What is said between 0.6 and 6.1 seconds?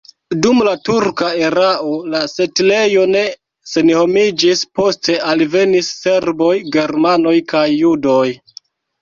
la turka erao la setlejo ne senhomiĝis, poste alvenis